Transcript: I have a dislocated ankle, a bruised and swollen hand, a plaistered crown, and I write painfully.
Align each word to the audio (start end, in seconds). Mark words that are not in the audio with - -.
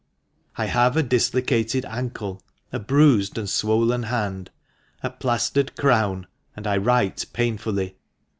I 0.57 0.65
have 0.65 0.97
a 0.97 1.03
dislocated 1.03 1.85
ankle, 1.85 2.41
a 2.71 2.79
bruised 2.79 3.37
and 3.37 3.47
swollen 3.47 4.01
hand, 4.01 4.49
a 5.03 5.11
plaistered 5.11 5.75
crown, 5.75 6.25
and 6.55 6.65
I 6.65 6.77
write 6.77 7.23
painfully. 7.33 7.97